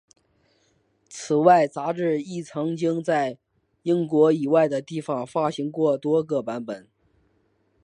[1.11, 3.37] 此外杂志亦曾经在
[3.83, 6.89] 英国以外的地方发行过多个版本。